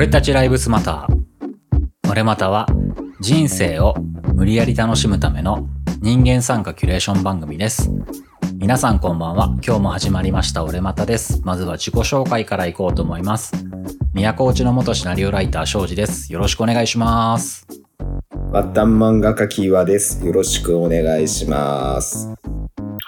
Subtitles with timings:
[0.00, 2.10] 俺たちライブスマター。
[2.10, 2.66] 俺または
[3.20, 3.94] 人生を
[4.32, 5.68] 無理やり楽しむための
[6.00, 7.90] 人間参加キュレーション番組です。
[8.54, 9.54] 皆さんこんばんは。
[9.62, 11.42] 今日も始まりました俺またです。
[11.44, 13.52] まずは自己紹介からいこうと思います。
[14.14, 16.32] 都内の元シナリオライター庄司です。
[16.32, 17.66] よろしくお願いします。
[17.68, 17.82] 末
[18.52, 20.24] 端漫画家キーワです。
[20.24, 22.39] よろしくお願いします。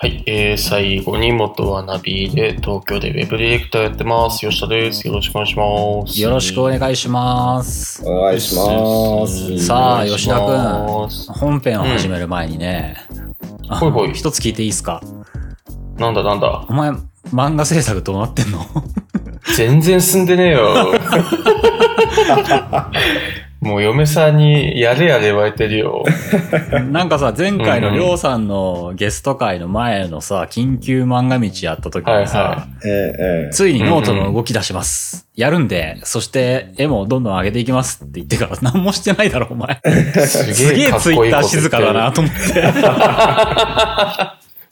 [0.02, 4.40] はい、えー、最後に元はナビで東京でウェブディレクターやってます。
[4.40, 5.06] 吉田です。
[5.06, 5.64] よろしくお願いしま
[6.08, 6.20] す。
[6.20, 8.02] よろしくお願いします。
[8.04, 9.64] お願いします。
[9.64, 12.96] さあお願いします本編を始める前にね、
[13.68, 15.00] あほいほい一つ聞いていいですか？
[15.98, 16.66] なんだなんだ？
[16.68, 16.90] お前、
[17.32, 18.58] 漫画制作どうなってんの？
[19.56, 20.86] 全然進んでねえよ。
[23.62, 26.04] もう嫁さんにやれやれ言われてるよ。
[26.90, 32.66] なんかさ、前回のりょうさんのゲスト会の前のさ、緊急漫画道やった時にさ、
[33.52, 35.28] ついにノートの動き出します。
[35.36, 39.80] やるんで、そして絵もどんどん上げていきますって言ってから何もしてないだろ、お前。
[40.26, 42.64] すすげえツイッター静かだなと思って。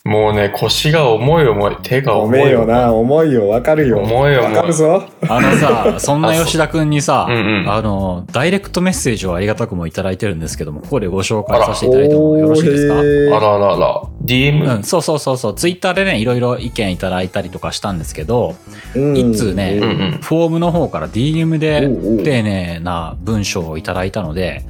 [0.02, 1.76] もうね、腰が重い重い。
[1.82, 3.98] 手が重い重いよな、重いよ、わかるよ。
[3.98, 5.04] 重いよわかるぞ。
[5.28, 12.94] あのさ、そんな吉田くんにさ、うんうんあの、ダイレクトメッセージをありがたくもいただいてるんですけども、ここでご紹介させていただいてもよろしいですか？
[12.98, 14.02] あらあらあら。
[14.24, 14.76] DM?
[14.76, 15.54] うん、そうそうそうそう。
[15.54, 18.54] ツイッターでね、いろいろ意見いただいたりとかしたんですけど、
[18.96, 20.18] うん一通ねうんうん。
[20.22, 24.64] フォームの方から DM でおうおう丁寧な文章をいただいたので、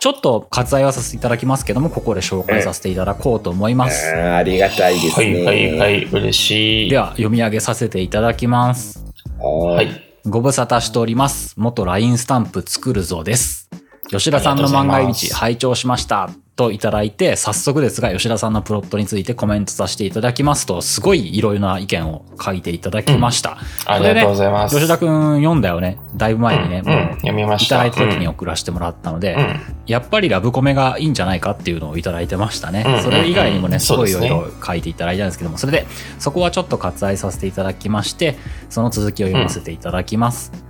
[0.00, 4.10] ちょっと割愛はさせていただきますけども、ここで紹介させていただこうと思います。
[4.16, 5.42] あーありがたいですはね。
[5.42, 6.90] いはいはい、嬉しい。
[6.90, 9.04] では、読み上げさせていただきます。
[9.38, 9.74] は。
[9.74, 9.90] はいい。
[10.24, 11.54] ご無沙汰しております。
[11.58, 13.68] 元 LINE スタンプ作るぞです。
[14.08, 16.30] 吉田さんの漫画道拝聴しました。
[16.60, 23.56] といただいて、早速ですが、吉田さんのプロットについてコメントさせていただきますと、すごいいろいろな意見を書いていただきました。
[23.86, 24.76] ありがとうございます。
[24.76, 25.98] 吉田くん読んだよね。
[26.16, 32.84] だいぶ前にね、うんうん読みましたいただいた時にうん送らせてもらったので、うんやっぱりラブコメがいいんじゃないかっていうのをいただいてましたね。
[32.84, 35.86] うんうんうんそれ以外にもね、すごいいろいろ書いていただいたんですけども、それで、
[36.18, 38.36] そこはちょっと割愛させていただきまして、
[38.68, 40.69] その続きを読ませていただきます。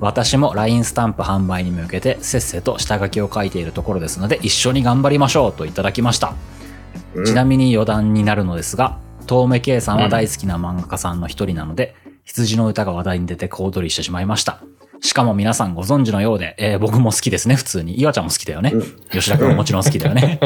[0.00, 6.34] 私も LINE スタンプ販売に向けてせっせと下書きを書いているところですので一緒に頑張りましょうといただきました。
[7.14, 14.60] うんちなみに余談になるのですが、遠目圭さんは大好きな漫画家さんの一人なので、羊の歌が話題に出て小躍りしてしまいました。
[15.00, 17.98] しかも皆さんご存知のようで、えー僕も好きですね、普通に。
[18.00, 18.72] 岩ちゃんも好きだよね。
[19.12, 20.38] 吉田君ももちろん好きだよね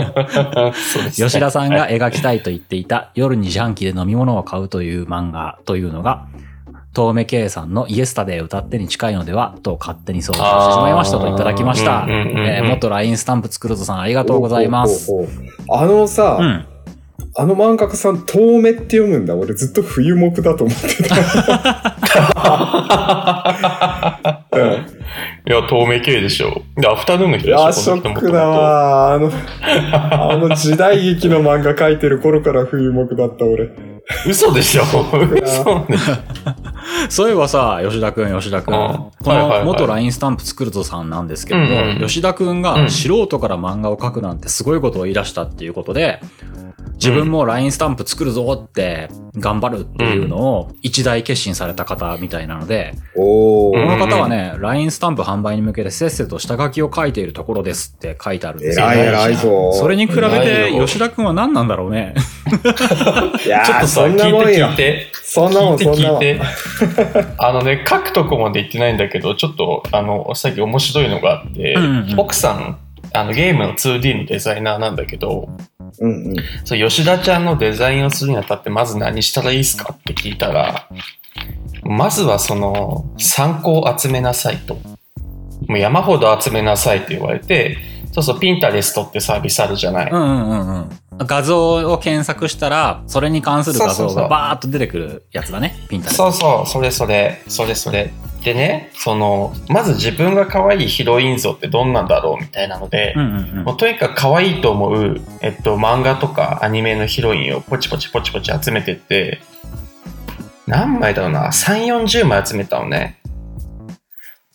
[1.14, 6.26] 吉田さんが描きたいと言っていた夜に自販機で飲み物を買うという漫画というのが、
[6.92, 12.04] 遠目圭さんのイエスタデー歌ってに近いのではと勝手に想像してしまいましたといただきました。
[12.08, 15.06] えー元 LINE スタンプ作るぞさんありがとうございます。
[15.06, 16.66] ほうほうほうあのさ、うん。
[17.36, 19.36] あの漫画家さん、遠目って読むんだ。
[19.36, 21.14] 俺ずっと冬目だと思ってた。
[24.52, 25.00] うん
[25.46, 26.62] いや、透明系でしょ。
[26.76, 27.60] で、アフタヌーンの人でしょ。
[27.62, 29.14] いや、ショックだわ。
[29.14, 29.30] あの、
[30.32, 33.70] あの時代劇の漫画描いてる頃から冬目だった俺。
[34.26, 34.82] 嘘でしょ？
[34.82, 35.84] 嘘でしょ。
[37.08, 38.74] そういえばさ、吉田くん、吉田くん。
[38.74, 38.80] うん
[39.22, 46.20] この元 LINE スタンプ作るぞさんなんですけども、うんうん吉田くんうがん素人から漫画を描くなんてすごいことを言い出したっていうことで、
[46.94, 52.94] 自分も LINE スタンプ作るぞって頑張るっていうのを一大決心された方みたいなので。
[53.16, 58.86] この方はね、LINE スタンプ販売に向けてせっせと下書きを書いているところですって書いてあるんですよ。
[58.86, 59.72] 偉い偉いぞ。
[59.72, 60.30] それに比べ偉
[60.70, 62.14] て吉田くんは何なんだろうね。
[62.50, 64.76] いやーちょっとさ、そんなもんよ聞いて聞い。
[64.76, 65.06] て。
[65.22, 66.20] そんなもん、聞いてそんなもん。
[66.20, 67.34] 聞いて。
[67.38, 72.78] あのね、書くとこまで言ってないんだけど、ちょっと、あの、さっき面白いのがあって、うんうん奥さん、
[73.12, 75.48] あの、ゲームの 2D のデザイナーなんだけど、
[75.98, 76.36] うんうん。
[76.64, 80.88] そう、吉田ちゃんのデザインをするにあたって、まず何したらいいですかって聞いたら、
[81.82, 84.76] まずはその、参考を集めなさいと。
[85.66, 87.78] もう山ほど集めなさいって言われて、
[88.12, 90.10] そうそう、ピンタレストってサービスあるじゃない。
[90.10, 90.91] うんうんうんうん。
[91.26, 95.76] 画像を検索したら、それに関する画像がバーっと出てくるやつだね。
[95.88, 96.10] ピンタ。
[96.10, 98.12] そうそう、それそれ、それそれ。
[98.42, 109.40] でね、その、まず自分が可愛いヒロイン像ってどんなんだろうみたいなので、うんうんもうとにかく可愛いと思う、えっと、漫画とかアニメのヒロインをポチポチポチポチ集めてって、
[110.66, 113.20] 何枚だろうな、3、40枚集めたのね。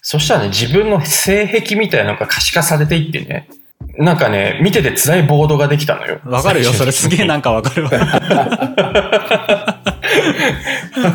[0.01, 3.47] そしたらね、自分の性癖みたいなのが可視化されていってね、
[3.97, 6.19] なんかね、見てて辛いボードができたのよ。
[6.25, 6.31] うん。
[6.31, 6.73] わかるよ。
[6.73, 7.91] それすげえなんかわかるわ。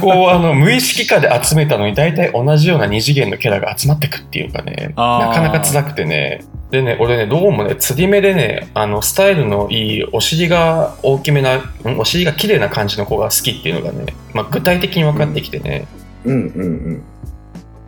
[0.00, 6.42] こう、あの、無意識化で集めたのに、大体同じような二次元のキャラが集まってくっていうかね、なかなか辛くてね。
[6.70, 11.62] でね、俺ね、どうもね、釣り目でね、あの、スタイルのいい、お尻が大きめな、ん
[11.98, 15.86] お尻が綺麗な感じの子が好きっていうのがね、まあ、具体的に分かってきてね。
[16.24, 17.02] うんうんうん。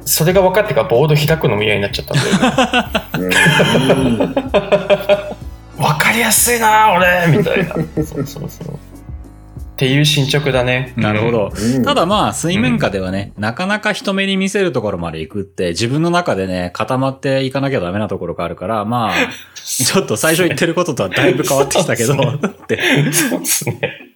[0.05, 3.39] それが分かってからボード開くのも嫌になっちゃったんだよね。
[3.77, 5.43] うん
[5.83, 7.75] 分かりやすいな俺みたいな。
[8.05, 8.75] そうそうそう。
[8.75, 10.93] っていう進捗だね。
[10.97, 11.51] なるほど。
[11.53, 19.13] うんただまあ、水面下ではね、なかなか人目に見せるところまで行くって、自分の中でね、固まっていかなきゃダメなところがあるから、まあ、
[19.55, 23.13] ちょっと最初言ってることとはだいぶ変わってきたけど、そうって。
[23.13, 24.13] そうですね。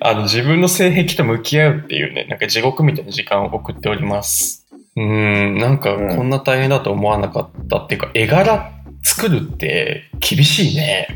[0.00, 4.61] あの、自分の性癖と向き合うっていうね、なんか地獄みたいな時間を送っております。
[4.96, 8.72] うーん、なんかうんこんな大変だと思わなかったっていうか、絵柄
[9.02, 11.08] 作るって厳しいね。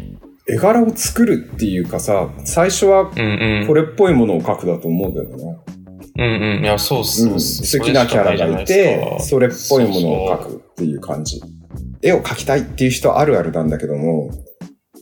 [0.48, 3.06] 絵柄を作るっていうかさ、最初は。
[3.06, 5.58] これっぽいものを描くだと思うんだよな。
[6.18, 6.64] うんうん。
[6.64, 7.24] いや、そうっす。
[7.24, 11.42] うん、好きなキャラがいて、それっぽいものを描くっていう感じ。
[12.00, 14.30] 絵を描きたいっていう人あるあるなんだけども、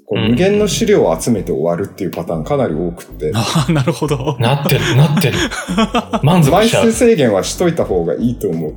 [0.06, 4.36] こううん無限の資料を集めて終わるっていうパターンかなり多くって、 ああ、なるほど。
[4.38, 5.38] なってる、なってる。
[6.22, 6.92] 満足枚数。
[6.92, 8.72] 制限はしといた方がいいと思う。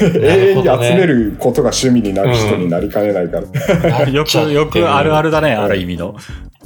[0.00, 4.08] 永る遠に集めることが趣味になる人になりかねないから。
[4.08, 6.14] よく、よくあるあるだね、ある意味の。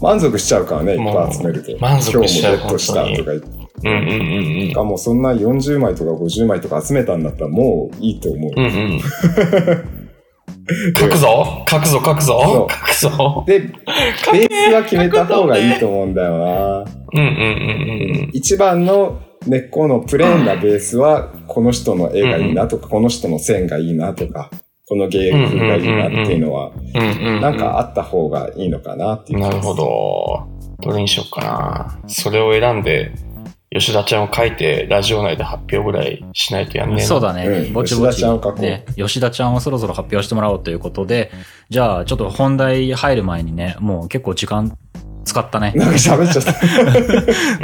[0.01, 1.73] 満足しちゃうからね、いっぱい集めると。
[1.79, 3.63] 満足しちゃう今日もゲットしたとか言って。
[3.85, 4.73] うんうんうんうん。
[4.73, 8.53] かもうそんな40枚とか50枚とか集めたんだったらもういいと思う。
[8.55, 9.01] うんうん。
[10.97, 13.61] 書くぞ書くぞ書くぞ書くぞで、
[14.33, 16.79] ベースは決めた方がいいと思うんだよな。
[16.79, 17.29] うんうんう
[18.29, 24.51] ん一番の根っこのプレーンなベースは、この人の絵がいいなとか、この人の線がいいなとか、
[24.89, 27.03] この芸風がいいなっていうのは、うん。
[27.03, 27.41] うんうんうん。
[27.41, 29.75] なんかあった方がいいのかなっていうなるほ。
[29.75, 30.47] ど。
[30.81, 32.01] どれにしようかな。
[32.09, 33.13] それを選んで、
[33.75, 37.05] 吉田ちゃんを書いて、ラジオ内で発表ぐらいしないとやんねえな。
[37.05, 37.47] そうだね。
[37.47, 38.85] うんぼちぼち、吉田ちゃんを書こうね。
[38.97, 41.31] 吉田ちゃんをそろそろ発表してもらおうということで、
[41.71, 44.77] じゃあちょっと本題入る前にね、もう結構時間
[45.25, 45.73] 使ったね。
[45.75, 46.53] なんか喋っちゃった。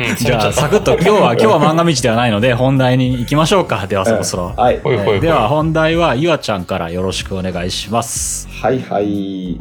[0.01, 0.17] うん。
[0.17, 3.87] じゃあサクッと今日は、今日は漫画道ではないので本題に行きましょうか。
[3.87, 4.55] ではそろそろ。
[4.57, 4.79] はい。
[4.79, 5.21] ほいほいほい。
[5.21, 8.49] では本題はゆあちゃんからよろしくお願いします。
[8.63, 9.61] はいはい。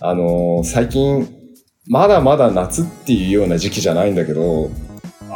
[0.00, 1.28] あのー最近、
[1.86, 4.70] まだまだ夏っていうような時期じゃないんだけど、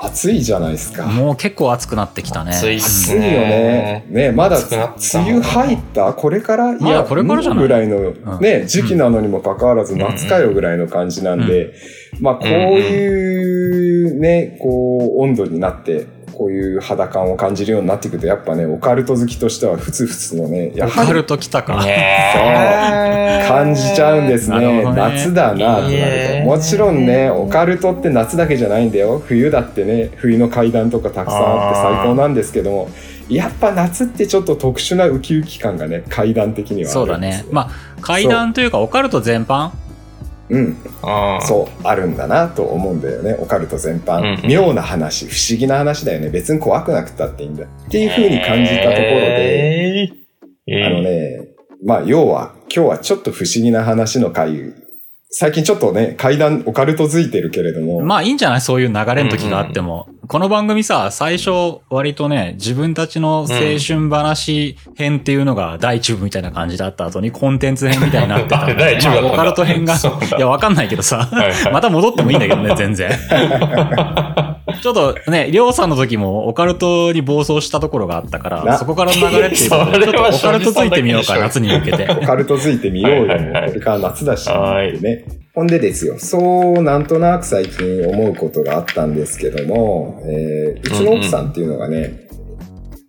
[0.02, 1.06] 暑いじゃないですか。
[1.06, 2.52] もう結構暑くなってきたね。
[2.52, 4.06] 暑いっ暑すいよね。
[4.08, 4.76] ね、まだ梅
[5.14, 6.12] 雨入った？
[6.12, 6.72] これから？
[6.72, 7.62] いまだこれからじゃない？
[7.62, 8.40] ぐらいの、ん。
[8.40, 9.98] ね、時期なのにもかかわらずん。
[9.98, 11.74] 夏かよぐらいの感じなんで、
[12.20, 13.57] まあこういう
[14.14, 16.06] ね、こう温度になって、
[16.38, 21.84] こういう肌感を感じるようになってくると、やっぱね、オカルト好きとしてはふつふつのね、やオカルト来たか。
[21.84, 24.84] ねえ感じちゃうんですね。
[24.84, 26.46] ね夏だなとなると。
[26.46, 29.20] もちろんね、オカルトって夏だけじゃないんだよ。
[29.26, 32.90] 冬だってね、冬の階段とかたくさんあって最高なんですけども、
[33.28, 37.46] やっぱ夏ってちょっと特殊なウキウキ感がね、階段的にはあそうだるんですよ。。
[37.46, 37.70] ねまあ、
[38.00, 39.70] 階段というかオカルト全般
[40.50, 40.76] うん、うん
[41.42, 43.36] そう、あるんだなと思うんだよね。
[43.38, 44.18] オカルト全般。
[44.18, 46.30] うんうん妙な話、不思議な話だよね。
[46.30, 47.64] 別に怖くなくたっていいんだ。
[47.64, 50.18] っていう風に感じたところで、えー
[50.70, 51.48] あのね、
[51.84, 54.74] まあ、要は、今日はちょっと不思議な話の回、
[55.30, 58.60] 最近ちょっとね、階段オカルトづいてるけれども、まあいいんじゃない？
[58.62, 60.08] そういう流れの時があっても。
[60.26, 68.66] この番組さ、最初割とね、自分たちの青春話編っていうのが第一部みたいな感じだった後にコンテンツ編みたいになってた。
[68.75, 73.11] 第一部オカルト編が、いやわかんないけどさはいは、いまた戻ってもいいんだけどね、全然。
[74.80, 82.08] ちょっとね、りょうさんの時もオカルトに暴走したところがあったから、なそこからの流れっていうことで、ちょっとオカルトついてみようか、夏に向けて。
[82.11, 83.18] オカルトづいてみようよ。
[83.28, 85.25] はいはいはいこれから夏だし、はいね。
[85.54, 86.38] ほんでですよ、そ
[86.78, 92.28] うなんとなく最近思うことがあったんですけども、えーうちの奥さんっていうのがね、うん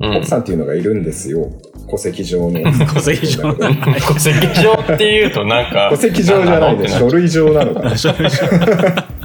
[0.02, 1.52] 奥さんっていうのがいるんですよ。
[1.92, 2.62] 戸籍上の。
[2.94, 3.54] 戸籍上の
[4.08, 5.90] 戸籍上っていうとなんか。
[5.92, 7.96] 戸籍上じゃないで、んだろ書類上なのかな。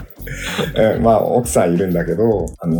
[1.00, 2.76] まあ、奥さんいるんだけど、あの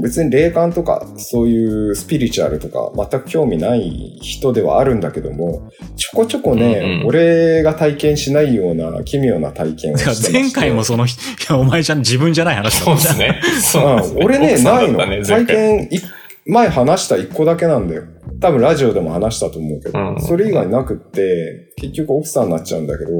[0.00, 10.32] ー別に霊感とか、そういうスピリチュアルとか、全く興味ない人ではあるんだけども、ちょこちょこね、うんうん俺が体験しないような奇妙な体験をしてまして。
[10.32, 11.08] 前回もその、い
[11.48, 13.40] や、お前じゃん、自分じゃない話だそうですね。
[13.62, 14.98] そうですうん、俺ね、ないの。
[14.98, 16.00] 体回験い、
[16.46, 18.02] 前話した一個だけなんだよ。
[18.40, 23.10] 多分ラジオでも話したと思うけど、うんそれ以外なくって、結局奥さんになっちゃうんだけど、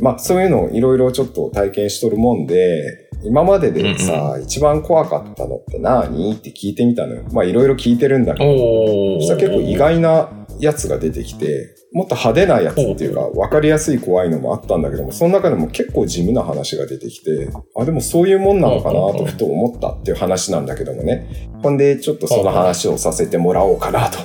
[0.00, 6.32] まあそういうのをいろいろちょっと体験しとるもんで、今まででさ、一番怖かったのって何？
[6.34, 7.24] って聞いてみたのよ。
[7.32, 21.48] まあいろいろ聞いてるんだけど、そしたら結構意外なやつが出てきて、もっと派手なやつっていうか、わかりやすい怖いのもあったんだけども、その中でも結構地味な話が出てきて、あ、でもそういうもんなのかなとふと思ったっていう話なんだけどもね。
[21.62, 24.18] ほんで、ちょっとその話をさせてもらおうかなと。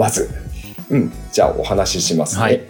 [0.00, 0.30] まず。
[0.88, 1.12] うん。
[1.30, 2.42] じゃあお話ししますね。
[2.42, 2.60] はい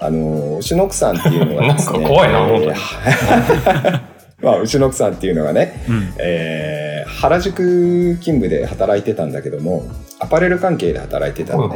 [0.00, 1.98] あのー、うちの奥さんっていうのがですね。
[1.98, 4.00] なんか怖いな本当にえー
[4.40, 6.14] まあ、うちの奥さんっていうのがね、うん。
[6.18, 6.88] えー
[7.20, 9.82] 原宿勤務で働いてたんだけども、
[10.20, 11.74] アパレル関係で働いてたのね。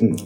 [0.00, 0.16] うん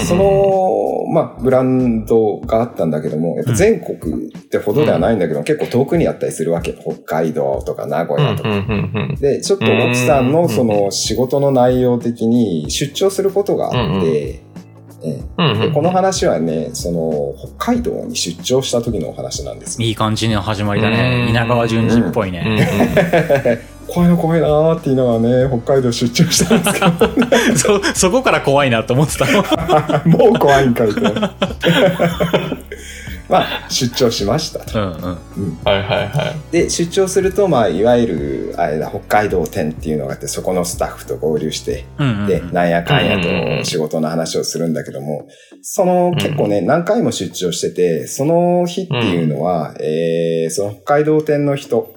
[0.00, 6.72] その、まあ、ブランドがあったんだけども、やっぱ全国ってほどではないんだけど、結構遠くにあったりするわけ。
[6.72, 8.48] 北海道とか名古うん屋とか。
[8.48, 14.42] うんうんで、ちょっと奥さんのその仕事の内容的に出張することがあって、
[15.04, 19.86] でこの話はね、その、北海道に出張した時のお話なんですよ。
[19.86, 21.24] いい感じの始まりだね。
[21.24, 23.60] うん稲川淳二っぽいうんうね。
[24.02, 27.56] ん怖いな怖いなーって言いながらね、北海道出張したんですけ
[27.92, 29.26] そ、そこから怖いなと思ってた
[30.08, 31.00] もう怖いんかいと。
[33.28, 34.78] まあ、出張しましたと。
[34.78, 35.58] うんうん。
[35.64, 36.52] はいはいはい。
[36.52, 42.26] で、出張すると、まあ、いわゆる、あれだ、北海道店っていうのがあって、そこのスタッフと合流して、うんうんうん。
[42.26, 45.26] で、なんやかんやうんうんうんと仕事の話をするんだけども、
[45.62, 51.94] その結構ね、何回も出張してて、その日っていうのは、えー、その北海道店の人、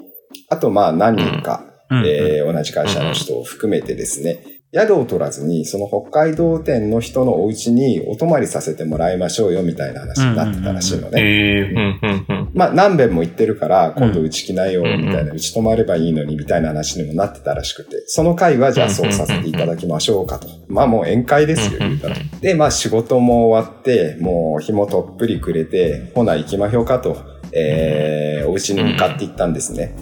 [0.50, 11.22] あとまあ何人か、うんうんえー同じ会社の人を含めてですね、宿を取らずに、その北海道店の人のお家にお泊まりさせてもらいましょうよみたいな話になってたらしいのね。
[11.22, 12.50] ええうんうんうん。
[12.54, 20.50] まあ何遍も行ってるから、今度うち来ないよ、みたいな、ううち泊まればいいのに、みたいな話にもなってたらしくて、その回はじゃあそうさせていただきましょうかと。
[20.68, 22.18] まあもう宴会ですよ、言うたら。
[22.42, 27.16] で、まあ仕事も終わって、もう日もとっぷりくれて、ほな行きましょうかと、
[27.54, 29.96] えー、お家に向かって行ったんですね。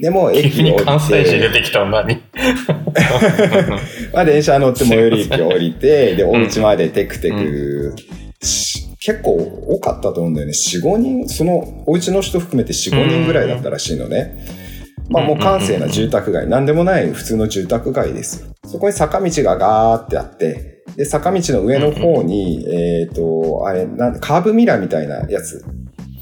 [0.00, 2.20] でも駅急に関西人出てきたの何
[4.12, 7.94] まあ電車乗って最寄り駅を降りて、 で、お家までテクテク、
[8.42, 9.36] し結構
[9.68, 10.52] 多かったと思うんだよね。
[10.52, 14.44] 4、5人、そのお家の人含めて4、5人ぐらいだったらしいのね。
[15.08, 18.48] まあもう閑静な住宅街、なんでもない普通の住宅街ですよ。
[18.66, 25.64] そこに坂道がガーってあって、で、坂道の上の方に、えっ、と、あれ、なんカーブミラーみたいなやつ、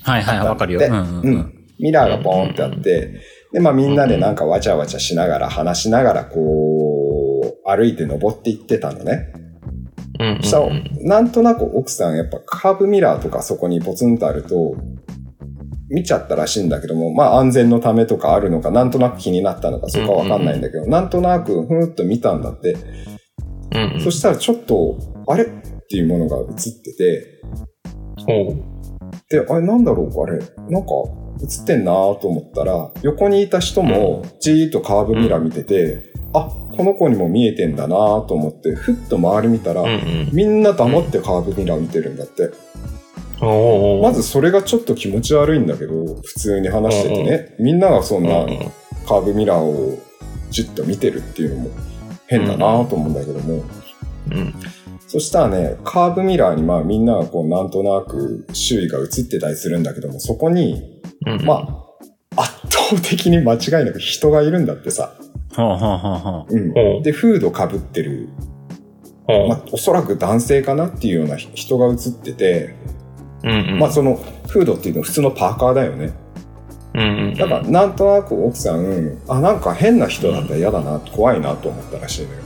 [0.03, 0.81] はいはい、わかるよ。
[0.81, 1.55] でうんうんううんん。
[1.79, 3.21] ミラーがボーンってあって、
[3.55, 9.33] で、まあみんなでなんかわちゃわちゃしながら話しながらこう、歩いて登っていってたのね。
[10.21, 10.43] うんうんうん。
[10.43, 14.75] そう、なんとなく奥さんやっぱカーブミラーとかそこにポツンとあると、
[15.89, 22.77] 見ちゃったらしいんだけども、まあ安全のためとかあるのか、なんとなく気になったのか、そこはわかんないんだけど、なんとなくふーっと見たんだって。
[23.73, 24.01] うんうん。
[24.01, 25.45] そしたらちょっと、あれ？
[25.45, 25.47] っ
[25.89, 26.47] ていうものが映っ
[26.83, 27.41] てて、
[28.29, 28.57] おう。
[29.29, 30.23] で、あれなんだろう？
[30.23, 30.39] あれ？
[30.71, 30.89] なんか
[31.43, 40.29] 映ってんなと思ったら、横にいた人もじーっとカーブミラー見てて、あ、この子にも見えてんだなと思って、ふっと周り見たら、うんうん。
[40.33, 42.51] みんな黙ってカーブミラー見てるんだって。
[44.03, 48.47] まずそれがちょっと気持ち悪いんだけど、普通に話しててね、みんながそんなん
[49.07, 49.99] カーブミラーを
[50.51, 51.71] じっと見てるっていうのも
[52.27, 53.63] 変だなと思うんだけども、
[54.31, 54.55] うん
[55.15, 61.87] そしたらね、カーブミラーにまあみんながこうなんとなく周囲が映ってたりするんだけども、そこに、うんま
[62.35, 65.15] あ、圧倒的に間違いなく人がいるんだってさ。
[65.55, 66.57] ほうほうほうほう。
[67.01, 68.29] んで、フード被ってる、
[69.29, 69.49] おう。
[69.51, 72.75] まあ、おそらく男性かなっていうような人が映ってて、
[73.45, 73.79] うんうん。
[73.79, 74.17] まあその
[74.49, 76.13] フードっていうのは普通のパーカーだよね。
[76.95, 82.44] うんうんだからなんとなく奥さん、あ、なんか変な人だったら嫌だな、怖いなと思ったらしいのよ。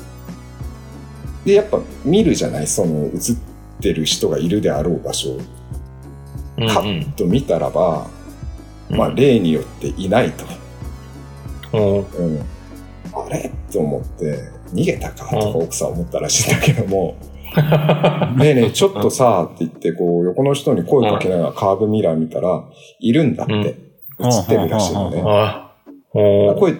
[1.44, 3.10] で、やっぱ見るじゃないその映っ
[3.80, 5.30] てる人がいるであろう場所。
[5.30, 5.40] を。
[6.58, 6.68] うん。
[6.68, 8.08] カッと見たらば、
[8.90, 10.44] まあ例によっていないと。
[11.72, 12.06] おう。
[12.18, 12.40] うん。
[13.12, 13.50] あれ？
[13.70, 17.16] と思って、逃げたかとか奥さん思ったらしいんだけども、
[18.36, 22.64] ねえねえ、ちょっとさ、って言って、こう、横の人に声かけながらカーブミラー見たら、
[23.00, 23.64] いるんだって、うん。
[23.64, 23.72] 映
[24.40, 25.22] ってるらしいのね。
[26.12, 26.74] これ、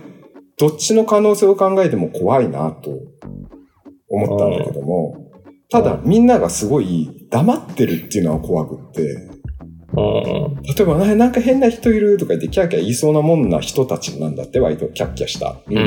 [0.59, 2.91] どっちの可能性を考えても怖いなと
[4.09, 5.31] 思ったんだけども、
[5.71, 9.03] ただみんながすごい黙ってるっていうのは怖くって、
[9.95, 15.57] 例えばななんか変な人いるとか言ってキャーキャー言いそうなもんな人たちなんだって割とキャッキャした。
[15.67, 15.87] うんうんう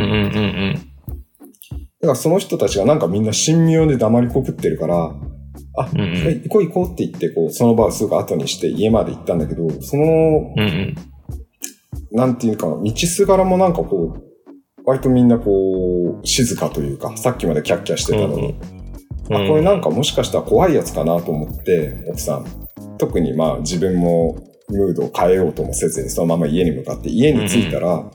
[0.78, 0.92] ん
[2.02, 5.14] だからその人たちがなんかみんな神妙で黙りこくってるから、
[5.78, 6.18] あ、うんうん。
[6.18, 10.96] え行こう行こうって言って、こう、その場をすぐ後にして家まで行ったんだけど、その、うんうん。
[12.12, 14.31] なんていうか、道すがらもなんかこう、
[14.86, 18.56] 割とみんなこう、静かというか、さっきまでキャッキャしてたのに、
[19.30, 22.46] あ、これなんかもしかしたら怖いやつかなと思って、奥さん、
[22.98, 24.38] 特にまあ自分も
[24.70, 28.12] ムードを変えようともせずにそのまま家に向かって家に着いたら、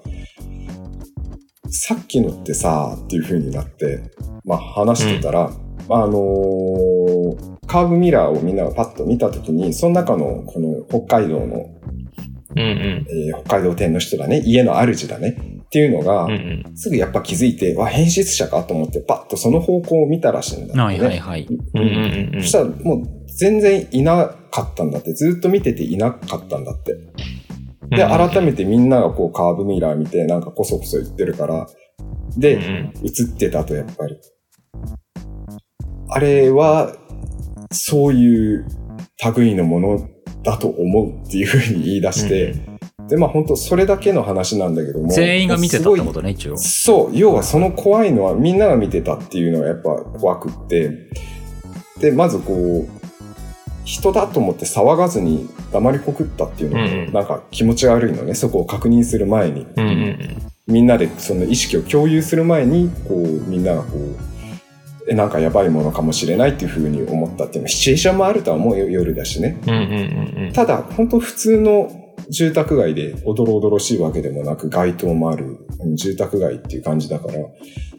[1.71, 4.11] さっきのってさ、っていう風になって、
[4.45, 5.51] まあ話してたら、
[5.89, 13.07] あのーカーブミラーをみんながパッと見たときに、その中のこの北海道の、うんうん。
[13.11, 20.83] えー北海道店の人だね、家の主だね、っていうのが、うんうんすぐやっぱ気づいて、わ、変質者かと思って、パッとその方向を見たらしいんだってね。
[20.83, 21.47] はいはいはい。
[21.75, 26.95] うんうんうんそしたらもう全然いなかったんだって、ずっと見てていなかったんだって。
[27.91, 31.67] で、改めてみんながこうカーブミラー見てなんかコソコソ言ってるから、
[32.37, 34.17] で、うんうん映ってたとやっぱり。
[36.09, 36.95] あれは、
[37.73, 38.67] そういう
[39.37, 40.09] 類のもの
[40.43, 42.55] だと思うっていうふうに言い出して、
[43.09, 45.09] で、まあ本当それだけの話なんだけども。
[45.09, 46.57] 全員が見てたってことね、一応。
[46.57, 50.91] そう、要はその怖いのはみんなが見てたっていうのがやっぱ怖くって、
[52.01, 53.07] で、まずこう、
[53.85, 59.67] 人だと思って騒がずに黙りこくったっていうのうんうんも、なんか気持ち悪いのね、そこを確認する前に。
[59.77, 60.19] うんうん
[60.69, 64.17] みんなでその意識を共有する前に、こう、みんながこう、
[65.09, 69.61] え、なんかやばいものかもしれないっていうふうに思ったっていうのは、シチュエーションもあるとは思うよ、夜だしね。
[69.65, 77.35] うんうんうんうんただ、本当普通の住宅街で、おどろおどろしいわけでもなく、街灯もある、うん住宅街っていう感じだから、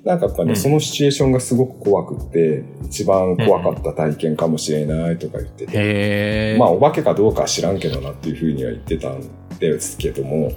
[0.04, 6.56] なんかやっぱね、うんそのシチュエーションがすごく怖くって、一番怖かった体験かもしれないとか言ってて。
[6.60, 9.22] まあ、お化けかどうかは知らんけどなっていうふうには言ってたん
[9.60, 10.52] ですけども、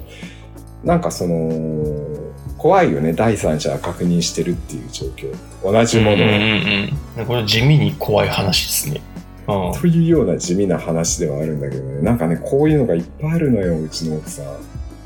[0.83, 5.33] なんかその、怖いよね、第三者が確認してるっていう状況。
[5.63, 7.25] 同じものを、うんうんうん。
[7.25, 9.01] これ地味に怖い話ですね。
[9.47, 9.79] うん。
[9.79, 14.45] というような地味な話ではあるんだけどね、なんかね、こういうのがいっぱいあるのよ、うちの奥さん。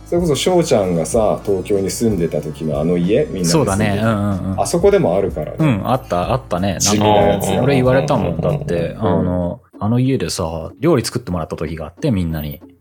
[0.06, 4.00] それこそ翔ちゃんがさ、東京に住んでた時のあの家、みんなで住そうだね。
[4.02, 4.62] うんうんうん。
[4.62, 5.58] あそこでもあるからね。
[5.60, 6.74] うん、あった、あったね。
[6.74, 7.64] なん地味か、なやつが。
[7.64, 12.62] 俺言われたもんだって、んあの、あの家でさ、料理作ってもらった時があって、みんなに。
[12.62, 12.76] うん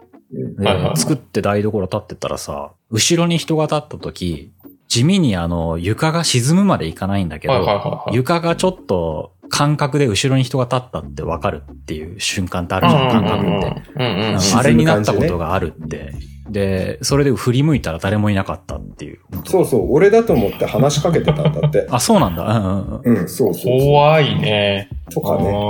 [0.57, 4.53] ではいはいはい作って台所立ってたらさ、後ろに人が立った時、
[4.89, 8.15] 地味にあの、床が沈むまでいかないんだけど、はいはいはいはい。
[8.15, 14.57] 床がちょっと感覚で後ろに人が立ったってわかるっていう瞬間ってあるじゃん、感覚って。
[14.57, 16.13] あれになったことがあるって。
[16.49, 19.21] で、それで振り向いたら誰もいなかったっていう。
[19.47, 21.87] そうそう、俺だと思って話しかけてたんだって。
[21.91, 22.45] あ、そうなんだ。
[22.45, 24.89] うんうんうん、そうそうそ怖いね。
[25.09, 25.15] う。
[25.15, 25.69] とかね。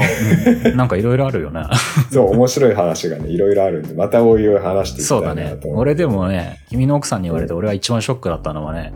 [0.67, 0.77] うん。
[0.77, 1.63] なんかいろいろあるよね。
[2.11, 5.69] そう、面白い話がね、いろいろあるんで、またおいおい話していきたそうだねいなと。
[5.69, 8.93] 思俺でもね、君の奥さんに言われて俺が一番ショックだったのはね、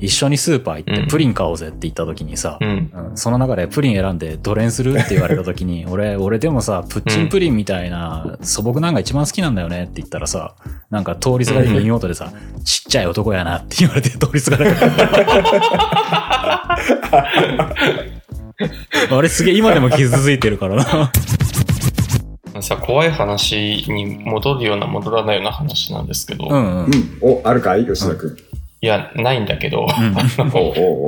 [0.00, 2.68] 一緒にスーパー行ってうんプリン買おうぜって言った時にさう、ん。
[2.68, 2.72] う
[3.14, 10.54] んその中でプリン選んでどれにするって言われた時に、 俺、俺でもさ、プッチンプリンみたいな素朴なんが一番好きなんだよねって言ったらさ、
[10.90, 12.32] なんか通りすがりに妹でさ、
[12.64, 14.64] ちっちゃい男やなって言われて通りすがり
[19.10, 21.10] あれすげえ今でも傷ついてるからな。
[22.62, 26.84] さ、怖い話に戻るような戻らないような話なんですけど、いうんうん。
[26.84, 26.90] うん。
[27.20, 27.84] お、あるかい？
[27.86, 28.36] 吉田くん。
[28.86, 29.88] や、ないんだけど、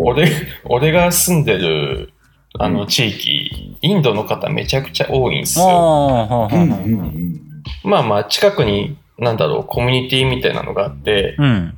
[0.05, 0.31] 俺、
[0.65, 2.13] 俺が住んでる、
[2.59, 6.49] あの、地域、インドの方めちゃくちゃ多いんですよ。
[7.85, 11.43] まあまあ、近くに、なんだろう、コミュニティみたいなのがあって、あ。
[11.43, 11.75] うん。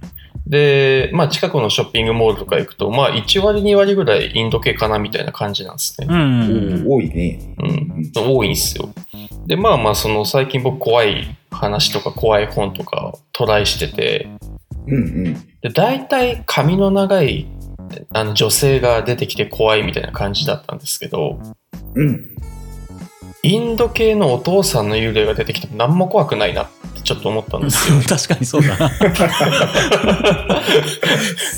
[0.46, 6.07] で、まあ近くのショッピングモールとか行くと、まあ1割2割ぐらいインド系かなみたいな感じなんですね。
[6.87, 7.55] 多いね。
[7.59, 8.12] うん。
[8.14, 8.88] 多いんですよ。
[9.46, 14.28] で、まあまあ、その最近僕怖い話とか怖い本とかトライしてて、
[14.87, 14.99] うんう
[15.31, 15.35] ん。
[15.61, 17.47] で、大体髪の長い
[18.12, 21.38] あの女性が出てきて怖いみたいな感じだったんですけど、
[21.95, 22.29] うん。
[23.45, 28.01] インド系のお父さんの幽霊が出てきても何も怖くないなってちょっと思ったんですよ。
[28.09, 28.90] 確かにそうだな。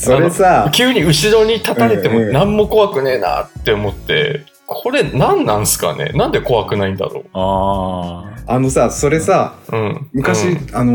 [0.00, 6.06] それさ、急に後ろに立たれても何も怖くねえなって思って、これ何なんすかね？
[6.14, 9.76] なんで怖くないんだろああのさ、それさ、う。
[9.76, 10.10] うん。
[10.12, 10.92] 昔、うんあの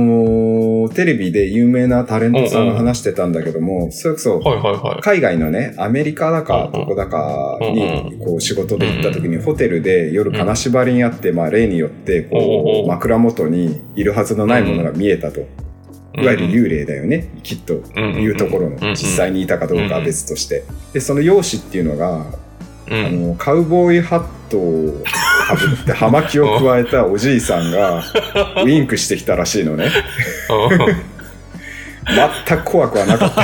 [0.87, 5.01] ーテレビで有名なタレントさんが話してたんだけども、それこそ、はいはいはい。
[5.01, 15.41] 海外のね、アメリカだかうんうんどこだかうんに、こう仕事で行った時に、ホテルで夜金縛りにあって、まあ例によって、こう、うんうん枕元にいるはずのないものが見えたと。
[16.15, 17.73] いわゆる幽霊だよね、きっと。
[17.99, 20.63] いうところの、実際にいたかどうかは別として。
[20.91, 22.25] で、その容姿っていうのが、
[22.89, 25.03] うん、あの、カウボーイハットを
[25.47, 28.03] かぶって、葉巻を加えたおじいさんが、
[28.65, 29.89] ウインクしてきたらしいのね。
[32.47, 33.43] 全く怖くはなかった。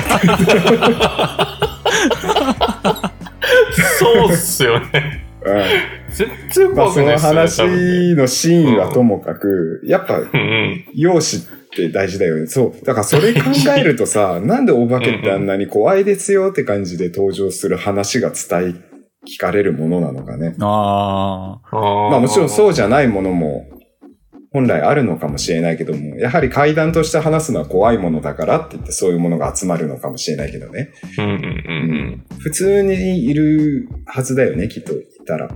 [3.99, 5.25] そうっすよね。
[5.45, 5.63] うん
[6.09, 7.73] 全然まあ、その怖くないっすよね。
[7.73, 10.85] 多分ね話のシーンはともかく、やっぱ、うんうん。
[10.95, 12.47] 容姿って大事だよね。
[12.47, 12.85] そう。
[12.85, 13.41] だからそれ考
[13.77, 18.94] えるとさ、 なんでお化けってあんなに怖いですよって感じで登場する話が伝え、
[19.27, 20.55] 聞かれるものなのかね。
[20.59, 21.59] あ。
[21.71, 21.75] あ
[22.11, 23.65] まあもちろんそうじゃないものも
[24.55, 30.91] 本来あるのかもしれないけども、やはり階段として話すのは怖いものだからって言ってそういうものが集まるのかもしれないけどね。
[31.17, 35.49] うんうんうん普通にいるはずだよね、きっといたら。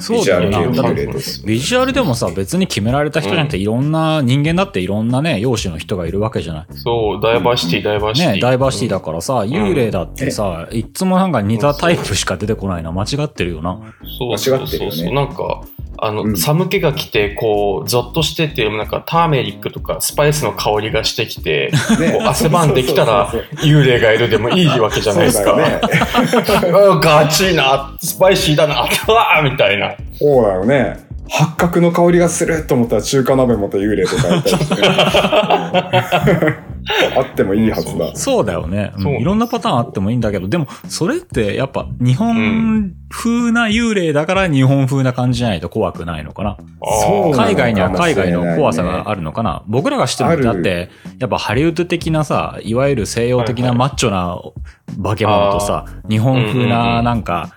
[0.00, 0.66] そうだよな。
[0.66, 6.66] ビジュアル系だっての幽霊としてビジュアルでもさ、別に決められた人じゃなくて、いろんな、人間だっていろんなね、容姿の人がいるわけじゃない。
[6.68, 6.76] うん。
[6.76, 8.32] そう、ダイバーシティ、ダイバーシティ。
[8.34, 13.78] ね、ダイバーシティだからさ、幽霊だってさ、いっつもなんか似たタイプしか出てこないのは間違ってるよな。
[14.18, 15.14] そう間違ってるよねそう。
[15.14, 15.62] なんか、
[15.98, 23.30] あの、うん寒気が来て、こう、ゾッとしてっていうなんか、ターメリックとかスパイスの香りがしてきて、ね汗ばんできたら
[23.62, 25.56] 幽霊がいるでもいいわけじゃないですか。
[25.56, 25.80] ね。
[26.72, 29.94] うんガチいな、スパイシーだな、うわーみたいな。
[30.18, 31.09] そうだよね。
[31.30, 34.82] 八角の香りがすると思ったら中華鍋また幽霊とかいたりして。
[37.16, 38.16] あってもいいはずだ。
[38.16, 46.56] そうだよね、うんいろんなパターンあってもいいんだけど、でも、それってやっぱ日本風な幽霊だから日本風な感じじゃないと怖くないのかな。
[47.02, 49.62] そうなの海外には海外の怖さがあるのかな。
[49.66, 54.38] 僕らが知ってるのってあるだって、やっぱハリウッド的なさ、いわゆる西洋的なマッチョな
[55.02, 57.50] 化け物とさ、日本風うんうんうなんなんか、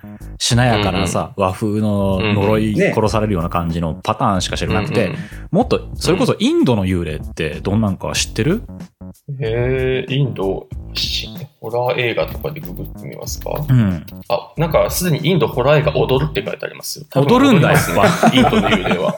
[0.43, 5.15] しなやかなさ、和風の呪い殺されるような感じのパターンしか知らなくて、
[5.51, 8.63] もっと、それこそインドの幽霊ってどんなんか知ってる？
[9.39, 13.65] へえ、インド、しホラー映画とかでググってみますか？
[13.67, 14.05] うん。
[14.27, 17.05] あ、なんかすでにインドホラー映画踊るって書いてありますよ。
[17.15, 19.17] 踊るんだ踊りますねやっインドの幽霊は。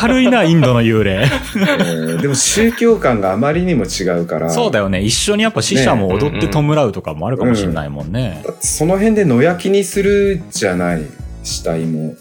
[0.02, 1.26] 明るいな、インドの幽霊。
[1.84, 4.50] うんでも宗教観があまりにも違うから。
[4.50, 5.02] そうだよね。
[5.02, 8.40] 一緒にやっぱ死者も踊って弔うとかもあるかもしれないもんね。
[8.44, 11.02] だってその辺で野焼きにするじゃない
[11.42, 12.14] 死体も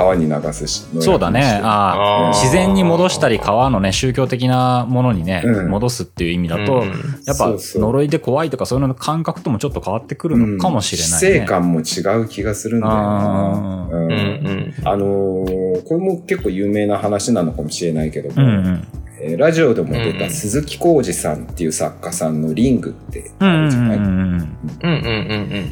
[0.00, 0.84] 川に流すし。
[1.00, 1.60] そうだね。
[1.62, 6.90] ああ自然に戻したり、川のね、宗教的なものにね、うん戻すっていう意味だと、うん
[7.26, 11.16] やっぱ呪いで怖いとかそういうのの感覚ともちょっと変わってくるのかもしれないね。
[11.18, 13.00] 死生観も違う気がするんだよな。
[13.00, 14.88] あーうんうんうん。
[14.88, 18.88] あのーこれも結構有名な話なのかもしれないけども、うんうん。
[19.20, 24.90] えーラジオでも出たうんうん鈴木浩二さんっていう作家さんのリングってうんうんうんあるじゃない、うんうんうん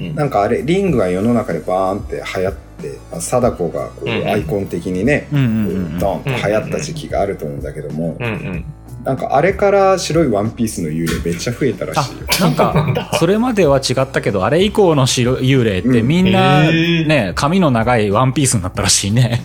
[0.00, 0.14] うんうん。
[0.14, 2.67] なんかあれ、リングが世の中でバーンって流行って、
[3.10, 5.98] まあ貞子がこうアイコン的にね、うん。
[5.98, 8.64] ドンと流行った時期があると思うんだけども、うんうん。
[9.04, 12.26] なんかあれから白いワンピースの幽霊めっちゃ増えたらしいよ。
[12.40, 19.42] なんか、それまでは違ったけど、あれ以降の白幽霊ってうんみんな、 ね、髪の長いワンピースになったらしいね。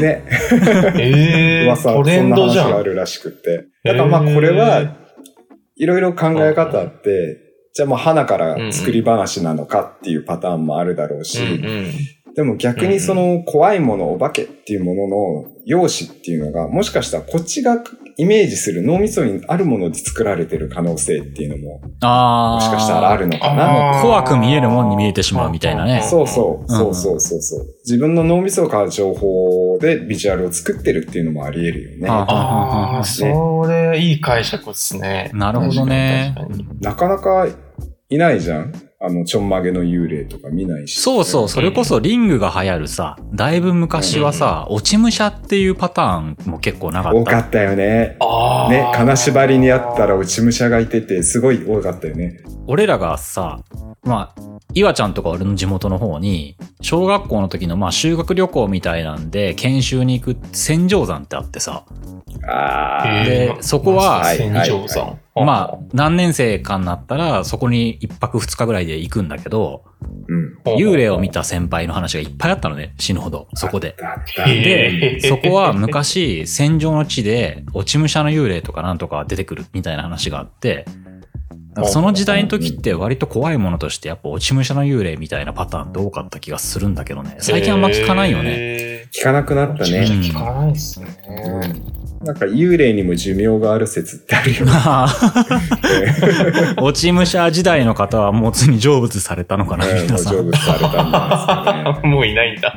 [0.00, 0.24] ね。
[0.98, 2.64] えー、噂、トレそんなンドじゃん。
[2.66, 3.66] 話があるらしくって。
[3.84, 4.96] だからまあこれは、
[5.76, 7.38] いろいろ考え方あって、
[7.74, 11.86] じゃあもう花から作り話なのかっていうパターンもあるだろうし、うんうん。
[12.34, 17.82] でも逆にその怖いもの、お化けっていうものの容姿っていうのが、もしかしたらこっちが
[18.16, 22.54] イメージする脳みそにあるもので作られてる可能性っていうのも、ああ。
[22.54, 24.00] もしかしたらあるのかな。
[24.02, 26.02] 怖く見えるもんに見えてしまうみたいなね。
[26.02, 27.20] そうそう、うんそうそう。
[27.20, 27.66] そうそう。
[27.84, 32.08] 自分の脳みそから情報でビジュアルを作ってるっていうのもあり得るよね。
[32.08, 35.30] あああ、それ、いい解釈ですね。
[35.34, 36.34] なるほどね
[36.80, 37.46] なかなか
[38.08, 38.72] いないじゃん
[39.04, 41.00] あの、ちょんまげの幽霊とか見ないし。
[41.00, 47.18] そうそう、それこそリングが流行るさ、だいぶ昔はさ、落ち武者っていうパターンも結構なかった。
[47.18, 48.16] 多かったよね。
[48.20, 48.70] ああ。
[48.70, 52.42] ね、金縛りにあったら落ち武者がいてて、すごい多かったよね。
[52.68, 53.58] 俺らがさ、
[54.04, 61.84] まあ、岩ちゃんとか俺の地元の方に、小学校の時のまあ修学旅行みたいなんで、研修に行く戦場山ってあってさ、
[62.48, 65.18] ああ、でそこは戦場さん。
[65.34, 69.84] まあ、何年生かになったら、そこに一泊二日ぐらいで行くんだけど、
[70.28, 70.58] うん。
[70.64, 73.96] あ、幽霊を見た先輩の話がいっぱいあったのね、死ぬほど、そこで。
[74.46, 80.84] で、そこは昔、戦場の地で、落ち武者の幽霊とかなんとか出てくるみたいな話があって、
[81.86, 87.36] その時代の時って割と怖いものとして、やっぱ落ち武者の幽霊みたいなパターンって多かった気がするんだけどね。
[87.38, 88.56] 最近あんま聞かないよね。
[88.56, 89.08] ね。
[89.10, 90.02] 聞かなくなったね。
[90.04, 91.06] 聞かないっすね。
[91.28, 91.91] うん。
[92.24, 94.72] なんか幽霊にも寿命がある説ってあるよね。
[96.80, 100.34] 落ち武者時代の方はもうついに成仏されたのかな、ねもう皆さん。
[100.34, 102.08] 成仏されたんですかね。
[102.08, 102.74] もういないんだ。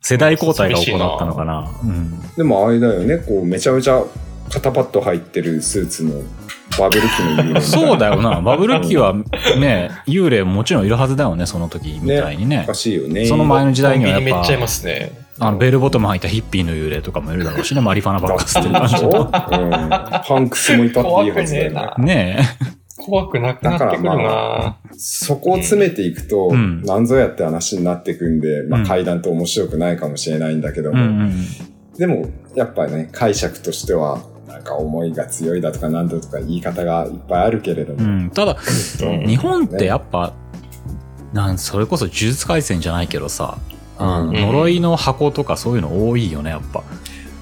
[0.00, 1.68] 世代交代が行ったのかな。
[1.82, 2.20] うん。
[2.36, 4.04] でもあれだよね、こう、めちゃめちゃ
[4.50, 6.22] 肩パッド入ってるスーツの
[6.78, 7.60] バブル期の幽霊。
[7.60, 8.40] そうだよな。
[8.40, 9.14] バブル期は
[9.58, 12.74] ね、幽霊もちろんいるはずだよね、その時みたいにねおか。
[12.74, 13.26] しいよね。
[13.26, 15.25] その前の時代にはやっぱめっちゃいますね。
[15.38, 18.96] あの、ベルボトム履いたヒッピーの幽霊とかもいるだろうしね、マリファナばっか吸ってる感じ。
[19.04, 19.10] うん。
[19.90, 22.02] ハンクスもいたっていいはずだよね怖く。
[22.02, 22.38] ね
[22.98, 30.92] 怖くなくなってくるだからなそこを詰めていくと、うんなんぞやって話になっていくんで、まあうん階段と面白くないかもしれないんだけどえ。
[30.92, 31.46] うも、んうん。
[31.98, 38.56] でも、やっぱね、解釈としては、なんか思いが強いだとかなんだとか言い方がいっぱいあるけれども、うん、ただ、
[39.02, 40.32] うん日本ってやっぱ、
[41.32, 43.58] なん、それこそ呪術廻戦じゃないけどさ、
[43.98, 46.82] うん呪いの箱とかそういうの多いよね、やっぱ。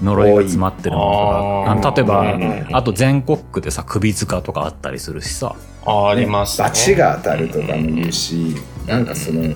[0.03, 1.95] 呪いが詰まってるものとか。
[1.95, 5.55] 例えば、うんあと全国区でさ、首塚とかあったりするしさ。
[5.85, 6.67] あありますね。
[6.67, 8.55] バチが当たるとかも言うし、
[8.87, 9.53] なんかその、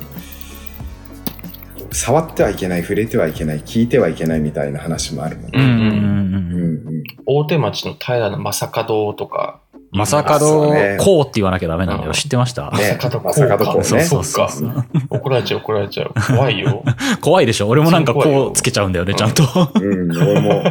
[1.92, 5.52] 触ってはいけない、触れてはいけない、聞いてはいけないみたいな話もあるもんね。
[5.56, 6.88] うんうんうんうんうん。
[6.88, 12.14] うん大手町の平の正門とかまさかのこうって言わなきゃダメなんだよ。
[12.14, 12.70] 知ってました？
[12.72, 16.14] ねまさかのこうかまさかのこうねそうそうそうそっか怒られちゃう怒られちゃう。
[16.28, 16.84] 怖いよ。
[17.22, 17.68] 怖いでしょ？
[17.68, 19.44] 俺もなんかこうつけちゃうんだよね、ちゃんと。
[19.76, 20.64] うん、俺も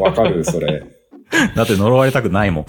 [0.00, 0.82] わかる、それ。
[1.56, 2.66] だって呪われたくないもん。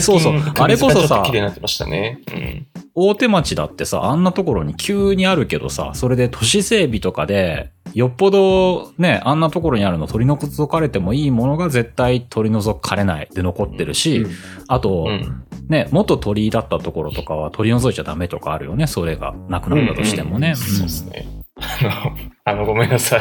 [0.00, 2.20] そうそうあれこそさ首がちょっと綺麗になってましたね。
[2.30, 2.66] うん。
[2.94, 14.30] 大手町だってさ、あんなところに急にあるけどさ、それで都市整備とかで、よっぽどね、あんなところにあるの取り除かれてもいいものが絶対取り除かれないで残ってるし、うん
[14.68, 15.42] あと、うん。
[15.68, 20.54] ね、元鳥居だったところとかは取り除いちゃダメとかあるよね、それがなくなったとしてもね。
[20.54, 21.26] そうですね。
[21.56, 23.20] あの、あの、ごめんなさい。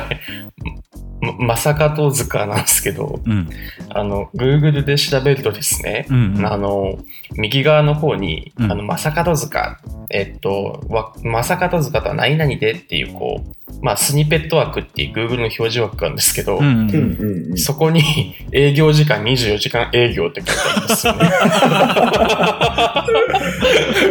[1.21, 3.49] ま、まさかと塚なんですけど、うん。
[3.89, 6.99] あの、Google で調べるとですね、うんうんあの、
[7.35, 18.01] 右側の方に、うんあの、まさかと塚、えっと、わまさかと塚とは何々でっていう、こう、まあ、スニペット枠っていう Google の表示枠があるんですけど、うんうんうんうんうんそこに
[18.51, 21.29] 営業時間24時間営業って書いてありますよね。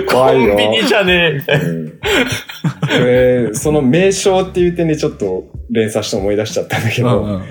[0.08, 1.64] 怖いよ コンビニじゃねえみたいな。
[2.90, 7.42] うんこれ、その名称っていう点でちょっと連鎖して思い出しちゃったんだけど、うんうん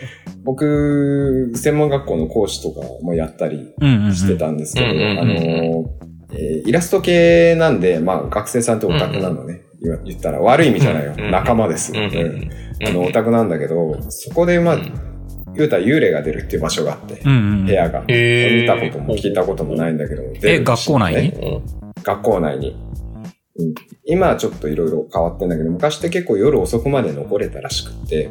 [0.45, 5.31] 僕、専門学校の講師とかもやったりうんうんしてたんですけど、うんうんうんうんあの、
[6.33, 9.61] えーイラスト系なんで、まあ学生さんってオタクなのね。
[9.81, 11.13] 言言ったら悪い意味じゃないよ。
[11.17, 11.93] うんうん仲間です。
[11.93, 12.49] うんうんうん
[12.85, 14.77] あの、オタクなんだけど、そこで、まあ、
[15.55, 18.03] 言うたら幽霊が出るっていう場所があって、うんうん部屋が。
[18.07, 20.23] へー見たことも聞いたこともないんだけど。
[20.41, 21.29] 出え、る学校内に？
[21.29, 21.63] うん
[22.03, 22.75] 学校内に。
[23.55, 23.73] うん、
[24.05, 28.29] 今はちょっといろいろ変わってんだけど、昔って結構夜遅くまで残れたらしくって、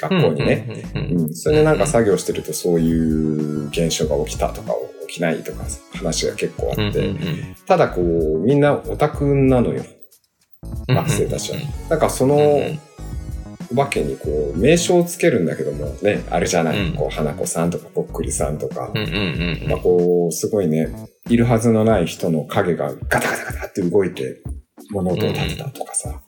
[0.00, 0.84] 学校にね。。
[1.32, 4.74] それでなんか作業してるとそういう現象が起きたとか
[5.08, 7.14] 起きないとか話が結構あって、
[7.66, 9.82] ただこう、みんなオタクなのよ。
[9.82, 9.94] うん
[10.86, 11.58] 学生たちは。
[11.88, 12.78] だからそのうんうん
[13.74, 16.78] わけにこう、名称をつけるんだけどもね、あれじゃない。
[16.78, 18.92] うんこう、花子さんとか、こっくりさんとか、
[19.66, 20.88] まあこう、すごいね、
[21.28, 24.42] いるはずのない人の影がガタガタガタって動いて
[24.90, 26.20] 物音を立てたとかさ、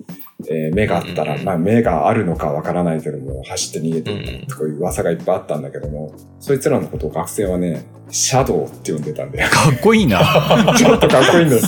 [0.48, 9.50] えー目があったら、うんまあ目があるのかわからないけども、走って逃げていったとかいう噂がいっぱいあったんだけども、そいつらのことを学生はね、シャドウって呼んでたんだよ。
[9.50, 10.20] かっこいいな。
[10.76, 11.62] ちょっとかっこいいんだよ。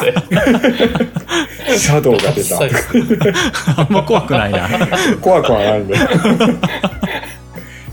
[1.76, 2.60] シャドウが出た。
[3.80, 4.68] あんま怖くないな。
[5.20, 6.08] 怖くはないんだよ。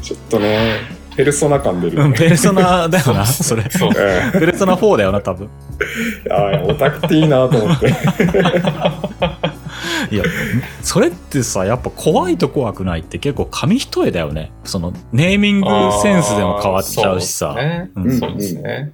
[0.01, 2.09] ちょっとね、ペルソナ感出るよね。
[2.09, 3.63] うんペルソナだよな、それ。
[3.69, 3.89] そう。
[3.89, 3.91] う
[4.37, 5.49] んペルソナ4だよな、多分。
[6.29, 7.87] あオタクっていいなと思って。
[10.11, 10.23] いや、
[10.81, 14.51] それってさ、やっぱ怖いと怖くないって結構紙一重だよね。
[14.63, 15.67] その、ネーミング
[16.01, 17.55] センスでも変わっちゃうしさ。
[17.95, 18.93] うんそうですね。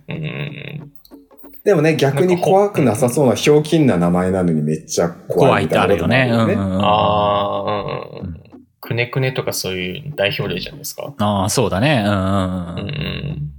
[1.63, 6.27] でもね、逆に怖くなさそうなひょうきんな名前なのにめっちゃ怖怖いっていみたいなあるよね。
[6.31, 6.81] うんうん。
[6.81, 8.40] あああ、うんうん。
[8.81, 11.13] くねくねとかそういう代表例じゃないですか。
[11.19, 12.03] あー、そうだね。
[12.05, 12.87] うんうんううん。
[12.87, 13.51] ん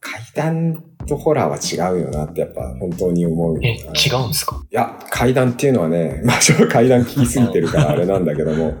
[0.00, 3.54] 階段とホラーは違うよなってやっぱ本当に思う。
[3.54, 3.64] うん。
[3.64, 3.76] え、違
[4.22, 4.62] うんですか？
[4.70, 8.74] いや、階段っていうのはね、 まあちょっと階段聞きすぎてるからあれなんだけども、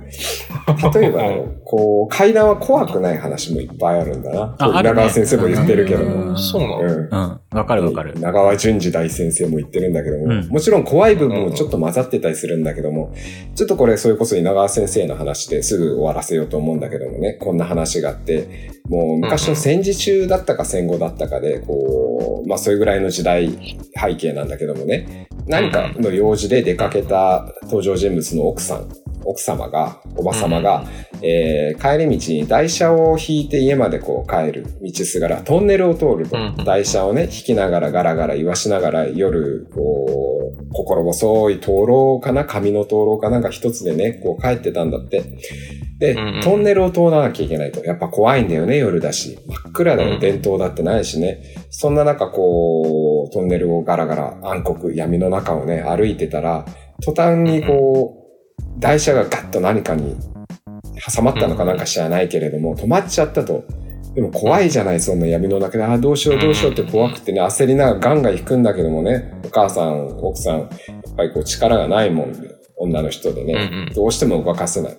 [0.94, 4.54] 例えばね、 こう、階段は怖くない話もいっぱいあるんだな。
[4.58, 6.32] あるね稲川先生も言ってるけどうも。
[6.32, 6.78] んそうなの？
[6.80, 7.40] うんうん。
[7.58, 8.14] わかるわかる。
[8.18, 13.12] 長川淳二大先生も言ってるんだけども、うんもちろん怖い部分もちょっと混ざってたりするんだけども、
[13.54, 23.50] ちょっとこれそれこそ稲川先生の話ですぐ終わらせようと思うんだけどもね、こんな話があって、もう昔の戦時中だったか戦後だったかで、こう、まあそれぐらいの時代
[23.94, 28.88] 背景なんだけどもね、何かの用事で出かけた登場人物の奥さん、
[29.30, 30.84] 奥様が、おば様が、
[31.22, 45.22] えー帰り道に台車を引いて家までこう帰る道すがら、トンネルを通ると、うん台車をね、引きながらガラガラ言わしながら夜、こう、心細い灯籠かな紙の灯籠かなんか一つでね、こう帰ってたんだって。
[45.98, 47.84] で、うんうんトンネルを通らなきゃいけないと。
[47.84, 49.38] やっぱ怖いんだよね、夜だし。
[49.46, 51.42] 真っ暗だよ、うん電灯だってないしね。
[51.70, 56.64] そんな中、こう、トンネルをガラガラ暗黒、闇の中をね、歩いてたら、
[57.04, 58.17] 途端にこう、
[58.78, 60.16] 台車がガッと何かに
[61.14, 63.64] 挟まったのかなんか知らないけれども、止まっちゃったと。
[64.14, 65.84] でも怖いじゃない、そんな闇の中で。
[65.84, 70.68] ああ、どうしようどうしようって怖くてね、焦りながらガンガン引くんだけどもね、お母さん、奥さん、やっ
[71.16, 74.98] ぱりこう力がないもんで、女の人でね、どうしても動かせない。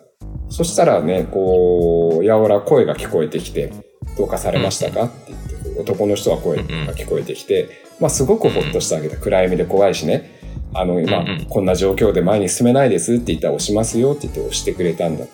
[0.50, 3.72] そしたらね、こう、やおら声が聞こえてきて、
[4.18, 5.06] どうかされましたか？
[5.06, 7.70] って言って、男の人は声が聞こえてきて、
[8.00, 9.18] まあすごくほっとしてあげた。
[9.18, 10.40] 暗闇で怖いしね。
[10.74, 15.34] あの、今、うんうんこんな状況で前に進めないですって言ったら押しますよって言って押してくれたんだって。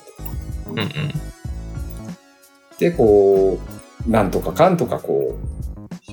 [0.72, 0.88] うんうん。
[2.80, 3.60] で、こ
[4.08, 5.38] う、なんとかかんとかこ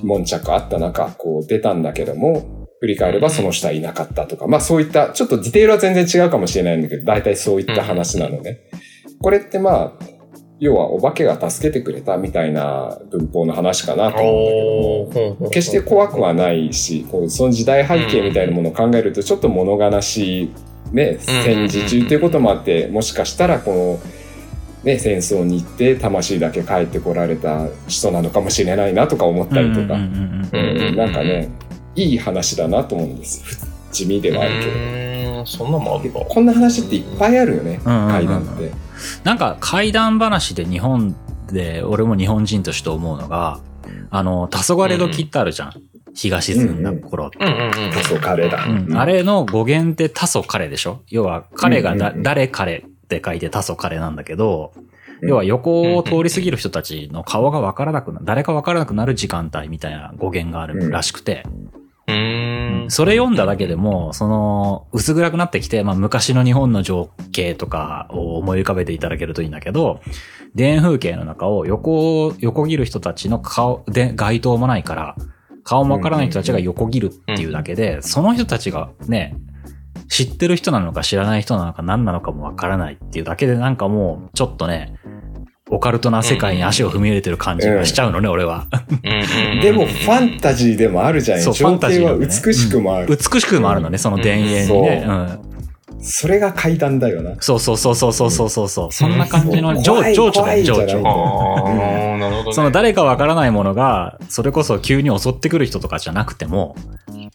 [0.01, 8.59] う、悶着あった中、こう出たんだけども、振り返ればその人はいなかったとか、まあそういった、ちょっとディテールは全然違うかもしれないんだけど、大体そういった話なのね。
[9.21, 10.22] これってまあ、
[10.63, 20.51] 要はお化けが助けてくれたみたいな文法の話かなと思うんだけども、決して怖くはないし、こうその時代背景みたいなものを考えると、ちょっと物悲しい、
[20.93, 23.99] ね、戦時中ということもあって、もしかしたらこ
[24.85, 31.49] の、ね、戦争に行って魂だけ帰ってこられた人なのかもしれないなとか思ったりとか、なんかね、
[31.97, 33.43] いい話だなと思うんです。
[33.43, 33.57] ふ
[33.91, 34.65] 地味ではあるけ
[35.27, 35.45] ど。
[35.45, 36.01] そんなも。
[36.29, 38.71] こんな話っていっぱいあるよね、階段って。
[39.23, 41.15] なんか怪談話で日本
[41.51, 43.59] で、俺も日本人として思うのが、
[44.09, 45.73] あの、黄昏時ってあるじゃん。
[46.13, 46.83] 日が沈ん。
[46.83, 47.37] だ頃って。
[47.39, 48.03] うんうんうん。
[48.03, 48.65] そう、彼だ。
[48.65, 54.73] うんあれの語源って多祖彼でしょ要は彼がだ、うんうんうん誰彼って書いて多祖彼なんだけど、
[55.21, 61.77] 要は横を通り過ぎる人たちの顔がわからなくなる、誰かわからなくなる時間帯みたいな語源があるらしくて、う
[62.89, 70.01] それ読んだだけでも、その、薄暗くなってきて、まあ昔の日本の情景とかを思い浮かべていただけるといいんだけど、
[70.57, 75.15] 田園風景の中を横を、横切る人たちの顔で街灯もないから、
[75.63, 79.35] 顔もわからない人たちが横切るっていうだけで、その人たちがね、
[80.09, 84.95] 知ってる人なのか知らない人なのか何なのかもわからないっていうだけでなんかもう、ちょっとね、
[85.73, 88.67] オカルトな世界に足を踏み入れてる感じがしちゃうのね、うん、俺は。
[89.61, 91.41] でも、ファンタジーでもあるじゃん。
[91.41, 95.39] そう、ファンタジーは美しくもある、ねうん、美しくもあるのね、その田園にね。
[96.05, 97.35] それが階段だよな。
[97.39, 98.85] そうそうそうそうそうそうそう。
[98.85, 100.99] うん、そんな感じの情緒だよ、情緒。
[100.99, 102.19] ね、
[102.51, 106.75] その誰かわからないものが、それこそ急に襲ってくる人とかじゃなくても、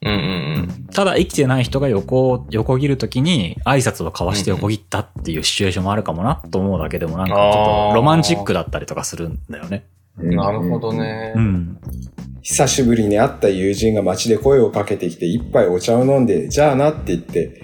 [0.02, 9.86] うんうんただ生きてない人が横を、横切るときに挨拶を交わして横切ったっていうシチュエーションもあるかもなと思うだけでもなんかちょっとロマンチックだったりとかするんだよね。
[10.18, 10.36] うん。
[10.36, 10.92] なるほど。
[10.92, 11.40] ねう。
[11.40, 11.78] ん。
[12.42, 17.60] 久しぶりに会った友人が街で声をかけてきて、一杯お茶を飲んで、じゃあなって言って、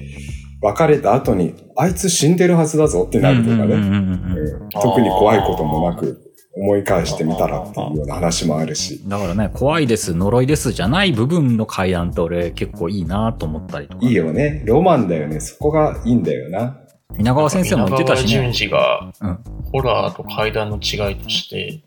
[0.60, 3.62] 別れた後に、あいつ死んでるはずだぞってなるとかね。
[3.62, 6.23] うんうんうんうんうん特に怖いこともなく、
[6.56, 9.00] 思い返してみたらっていうような話もあるし。
[9.06, 14.06] だからね、怖いです、呪いですじゃない部分の階段って俺結構いいなと思ったりとか。
[14.06, 14.62] いいよね。
[14.66, 15.40] ロマンだよね。
[15.40, 16.78] そこがいいんだよな。
[17.18, 18.52] 稲川先生も言ってたし稲川ね。
[18.52, 19.38] 淳二がうん、
[19.72, 21.80] ホラーと怪談の違いとして、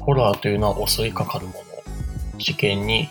[0.00, 1.58] ホラーというのは襲いかかるもの。
[2.38, 3.08] 事件に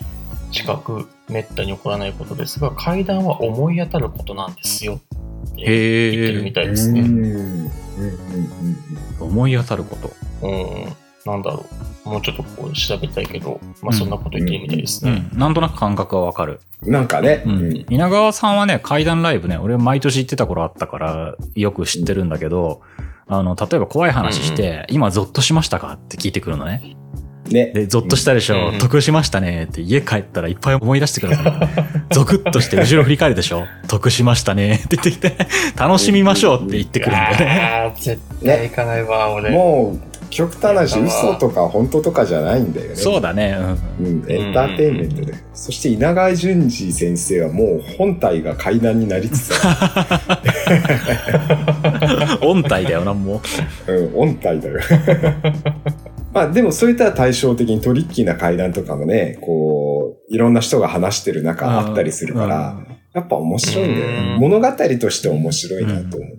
[0.51, 4.95] 近く滅多に起こらないことですが、怪談は思い当たることなんですよ。
[4.95, 6.51] って言ってるみ。
[6.51, 7.01] たいですね。
[7.01, 7.73] うんうんうんうん
[9.19, 10.11] 思い当たること。
[10.43, 10.93] うん。
[11.25, 11.65] なんだろ
[12.05, 12.09] う。
[12.09, 15.25] もうちょっとこう調べたいけど、まあそんなこと言ってるみたいですね。
[15.33, 15.39] うん。
[15.39, 16.59] なんとなく感覚はわかる。
[16.81, 17.43] なんかね。
[17.45, 17.85] ううんん。
[17.89, 22.81] 稲川さんはね、怪談ライブね、俺毎年行ってた頃あったから、よく知ってるんだけど、
[23.27, 26.95] あの、例えば怖い話して、今ゾッとしましたかって聞いてくるのね。
[27.49, 27.71] ね。
[27.73, 31.69] で、ゾッとしたでしょ、うん得しましたねって家帰ったらいっぱい思い出してくるのね。
[32.11, 35.37] ゾクッとして後ろ振り返るでしょ得しましたねって言ってきて、
[35.77, 37.93] 楽しみましょうって言ってくるんだよね。
[37.95, 39.51] あー絶対行かないわ、俺。
[39.51, 42.95] もう、極端な話、嘘とか本当とかじゃないんだよね。
[42.95, 43.55] そうだね。
[43.99, 44.21] うん。
[44.21, 45.33] うん、エンターテインメントで。
[45.53, 50.39] そして稲川淳二先生はもう本体が階段になりつつあ
[52.41, 53.41] 音 体だよな、も
[53.87, 53.91] う。
[53.91, 54.09] る。
[54.09, 54.79] うん、音体だよ。
[56.33, 62.77] まあでもそういったら対照的にトリッキーな階段とかもね、こう、いろんな人が話してる中あったりするから、
[63.13, 64.33] やっぱ面白いんだよね。
[64.35, 64.67] うん物語
[64.99, 66.29] として面白いなと思う。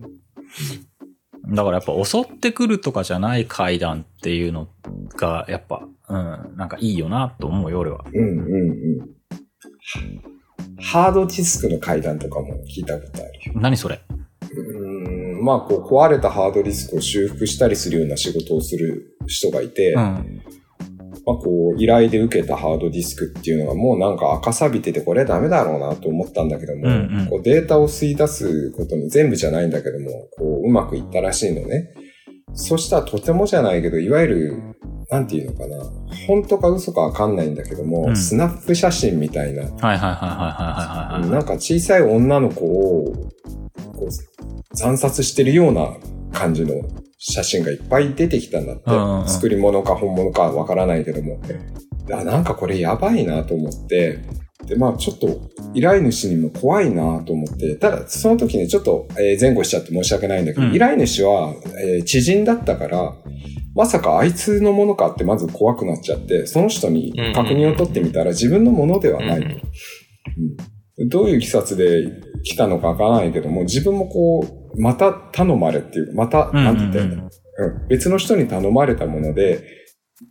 [1.55, 4.69] だからやっぱ襲ってくるとかじゃない階段っていうの
[5.17, 8.05] が、やっぱ、うん、なんかいいよなと思うよ、俺は。
[8.12, 9.14] うんうんうん。
[10.81, 13.61] ハードディスクの階段とかも聞いたことあるよ。
[13.61, 14.01] 何それ？
[14.43, 20.43] うーんまあ、こう、壊れたハードディスクを修復したりするような仕事をする人がいて、うん。
[21.27, 31.95] まあ、こう、依頼で受けたハードディスクっていうのがもうなんか赤錆びててこれダメだろうなと思ったんだけども、うんうんこうデータを吸い出すことに全部じゃないんだけども、こう、うまくいったらしいのね。
[32.53, 34.63] そしたらとてもじゃないけど、いわゆる、
[35.11, 35.77] なんていうのかな、
[36.27, 41.31] 本当か嘘かわかんないんだけども、うんスナップ写真みたいな、はいはいはいはいはいはいはい。
[41.31, 43.13] なんか小さい女の子を、
[43.95, 45.97] こう、惨殺してるような
[46.33, 46.75] 感じの
[47.27, 48.83] 写真がいっぱい出てきたんだって。
[48.87, 49.29] うんうんうん。
[49.29, 51.41] 作り物か本物かわからないけども。
[52.13, 54.19] あなんかこれやばいなと思って、
[54.67, 55.41] で、まあちょっと
[55.73, 60.75] 依頼主にも怖いなと思って、ただその時にちょっと、えー前後しちゃって申し訳ないんだけど、うん。
[60.75, 63.15] 依頼主は、えー知人だったから、
[63.75, 69.46] まさかあいつのものかってまず怖くなっちゃって、その人に確認を取ってみたら自分のものではないと。
[69.46, 77.65] うんどういう経緯で来たのかわからないけども、自分もこう、また頼まれっていう、また、うんなんて言ったらいいんだろう。
[77.65, 77.88] うん。
[77.88, 79.65] 別の人に頼まれたもので、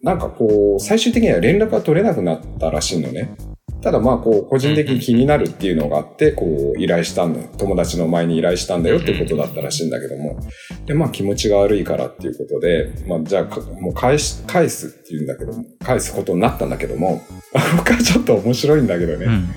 [0.01, 3.35] なんかこう、最終的には連絡が取れなくなったらしいのね。
[3.81, 10.39] ただまあ、こう、個人的に気になるっていうのがあって、こう、依頼したんだ、友達の前に依頼したんだよっていうことだったらしいんだけども、
[10.85, 17.21] で、まあ、気持ちが悪いからっていうことで、まあ、じゃあか、もう返し、返すっていうんだけども、返すことになったんだけども、
[17.75, 19.49] 僕はちょっと面白いんだけどね、うん。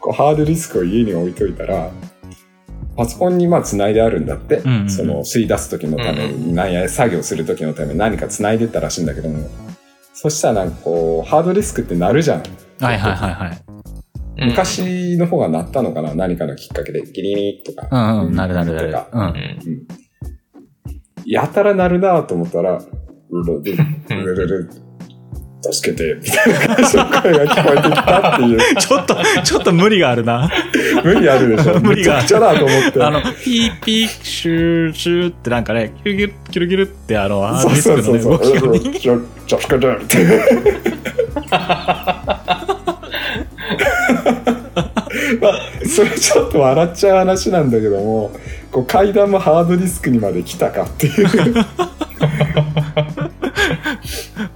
[0.00, 1.90] こう、ハードディスクを家に置いといたら、
[2.96, 9.48] パソコンにまあ繋いであるんだって、うんうんうんその吸い出す時のために、何や作業する時のために何か繋いでったらしいんだけども、
[10.14, 12.42] そしたらなんかこう、ハードディスクって鳴るじゃん。
[12.80, 13.64] はいはいはいはい。
[14.38, 16.14] うん、昔の方が鳴ったのかな？
[16.14, 17.88] 何かのきっかけで、ギリギリとか。
[17.90, 18.34] うんうん。
[18.34, 18.92] なるなるなる。
[18.92, 19.20] とかうん。
[19.20, 19.86] うんうん
[21.28, 23.76] やたら鳴るなと思ったら、うるるる
[24.08, 24.70] るるる
[25.62, 28.58] 助けて、みたいな感じの声が聞こえてきたっていう。
[28.78, 30.50] ちょっと、ちょっと無理があるな。
[31.02, 31.78] 無理あるでしょ。
[31.80, 33.02] 無理がめちゃくちゃだと思って。
[33.02, 38.36] あの、ピーピー、シュー、シューってなんかね、キュルキュル、キュルキュルってあの、そうそうそうそう。
[45.40, 48.30] まあ、それちょっと笑っちゃう話なんだけども、
[48.70, 51.28] こう階段もハードディスクにまで来たかっていう。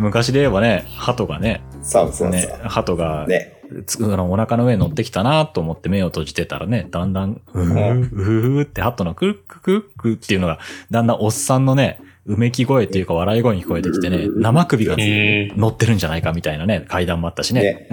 [0.01, 2.31] 昔で言えばね、鳩がね、そうそう。
[2.31, 3.57] ね、鳩が、ね。
[3.87, 10.59] つあのお腹の上に乗ってきたなと思って目を閉じてたらね、だんだん、うふふふってハトのクッククックっていうのが、
[10.91, 12.01] だんだんおっさんのね、
[12.31, 17.89] うめき声っていうか笑い声に聞こえてきてね、生首がへ乗ってるんじゃないかみたいなね、階段もあったしね。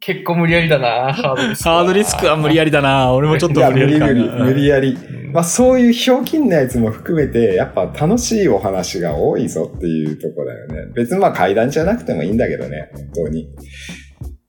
[0.00, 1.74] 結構無理やりだな、ハードディスクは。
[1.76, 4.98] ハードディスクは無理やりだな俺もちょっと無理無理やり無理、無理やり。
[5.32, 10.92] まあ、そういうひょうきんなやつも含めて、やっぱ楽しいお話が多いぞっていうとこだよね。
[10.96, 13.48] 別にまあ階段じゃなくてもいいんだけどね、本当に。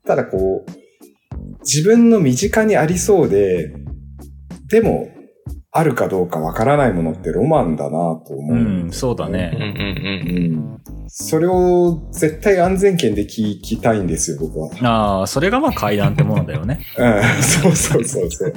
[0.08, 0.72] ただこう、
[1.60, 3.74] 自分の身近にありそうで、
[4.70, 5.10] でも、
[5.80, 8.56] あるかどうかわからないものってロマンだなと思う。
[8.56, 9.52] うん、そうだうんね。
[9.56, 14.70] うんうんそれを絶対安全圏で聞きたいんですよ、僕は。
[14.82, 16.86] ああ、それがまあ階段ってものだよね。
[16.98, 18.54] うん、そうそうそうそう。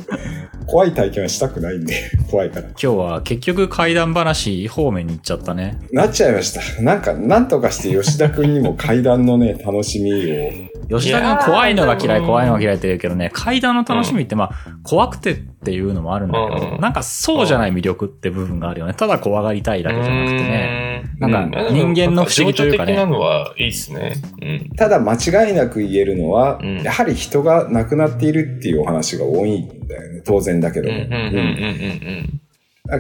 [0.66, 1.94] 怖い体験はしたくないんで、
[2.30, 2.62] 怖いから。
[2.62, 5.78] 今日は結局階段話方面に行っちゃったね。
[5.92, 6.82] なっちゃいました。
[6.82, 10.98] なんか、なんとかして吉田くんにも階段のね、 楽しみを。
[10.98, 14.50] 吉田君怖いのが嫌い、怖いのが嫌いって言うけどね、階段の楽しみってまあ、
[14.82, 18.94] 怖くてっていうのもあるんだけど、うんなんかそうじゃない魅力って部分があるよね。
[18.94, 20.91] ただ怖がりたいだけじゃなくてね。
[21.20, 24.14] うなんか人間の不思議というかねなのはいいっすね。
[24.40, 24.70] うん。
[24.76, 30.22] ただ間違いなく言えるのは、うんやはり人が亡くなっているっていうお話が多いんだよね。
[30.24, 30.98] 当然だけども。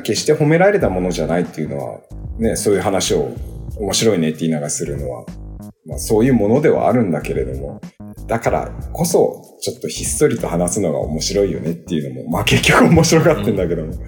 [0.04, 2.00] 決して褒められたものじゃないっていうのは、
[2.38, 3.34] ね、そういう話を
[3.76, 5.26] 面白いねって言いながらするのは、
[5.86, 7.80] まあそういうものではあるんだけれども、
[8.26, 13.92] だからこそ、ちょっとひっそりと話すのが面白いよねっていうのも、まあ結局面白がってんだけども。
[13.92, 13.98] うん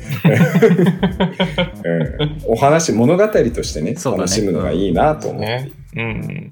[2.46, 5.36] お話、物語としてね、ね楽しむのがいいなとうん。
[5.36, 5.46] 思う。
[5.46, 5.70] ね。
[5.96, 6.50] うんうん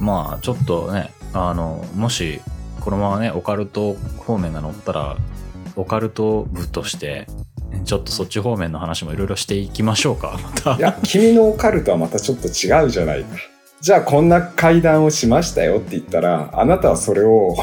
[0.00, 2.40] まあ、ちょっとね、あの、もし、
[2.80, 5.16] このままね、オカルト方面が乗ったら、
[5.76, 7.26] オカルト部として、
[7.84, 10.38] ちょっとそっち方面の話もいろいろしていきましょうか。
[10.42, 10.80] またい。
[10.80, 13.36] や、君のオカルトはまたちょっと違うじゃないか。
[13.80, 17.56] じゃあこんな階段をしましたよって言ったら、あなたはそれを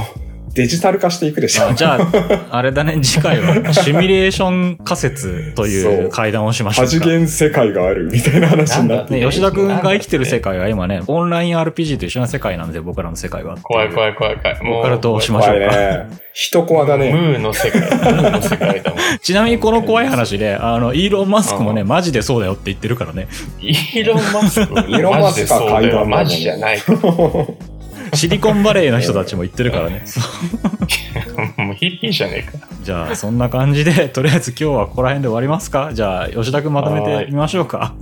[0.58, 1.74] デジタル化していくでしょあ。
[1.74, 6.92] じゃあ、あれだね、次回は シミュレーション仮説といそうう会談をしましょう多か。
[6.92, 13.58] 次元世界があるみたいな話になってね、吉田くんが生きてる世界は今ね、オンライン RPG と一緒な世界なんで、僕らの世界は。
[13.62, 14.64] 怖い怖い怖い怖い。
[14.64, 15.68] もうオカルトをしましょうか。
[15.68, 16.06] 怖いね。
[16.34, 17.12] 人コアだムね。
[17.14, 17.82] ーの世界。
[17.82, 19.00] ムーの世界だもん。
[19.22, 23.28] ちなみにこの怖い話で、あの、イーロン・マスクもね、うんマジでそうだよって言ってるからね。
[23.62, 24.74] イーロン・マスク？
[24.74, 26.80] イーロンマスクはマジじゃない。
[28.14, 30.04] シリコンバレーの人たちも言ってるからね。
[31.58, 32.68] もうヒッピーじゃねえか。
[32.84, 35.92] じゃあ、そんな感じで、とりあえず今日はここら辺で終わりますか？
[35.94, 37.94] じゃあ、吉田くんまとめてみましょうか。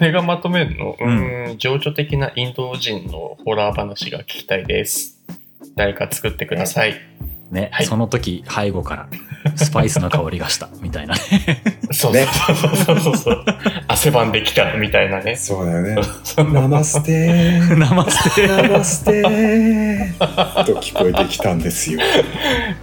[0.00, 0.96] 俺がまとめるの？
[1.00, 5.18] ううんーん、情緒的なインド人のホラー話が聞きたいです。
[5.76, 6.94] 誰か作ってください。
[7.50, 9.08] ね、はいその時、背後から、
[9.54, 11.20] スパイスの香りがした、 みたいなね。
[11.92, 13.44] そうねそうそうそうそう。
[13.86, 15.36] 汗ばんできたみたいなね。
[15.36, 15.96] そうだよね。
[16.52, 17.76] ナマステー。
[17.76, 18.48] 生捨て。
[18.48, 20.64] ナマステー。
[20.64, 22.00] と聞こえてきたんですよ。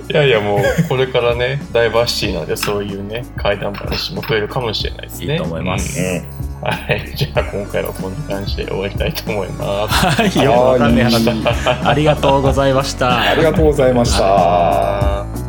[0.10, 5.34] いやいやもう、これからね、ダイバーシティなんでそういうね、怪談話も増えるかもしれないですね。
[5.34, 7.12] いいと思いますうんはい。
[7.16, 10.08] じゃあ今回はこんな感じで終わりたいと思います。
[10.08, 11.30] はい、よくわかんない話。
[11.84, 13.20] ありがとうございました。
[13.20, 15.43] ありがとうございました。